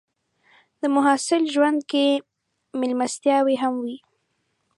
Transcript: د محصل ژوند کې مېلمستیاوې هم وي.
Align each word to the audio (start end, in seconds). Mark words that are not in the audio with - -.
د 0.81 0.83
محصل 0.95 1.43
ژوند 1.53 1.79
کې 1.91 2.05
مېلمستیاوې 2.79 3.55
هم 3.63 3.73
وي. 3.83 3.97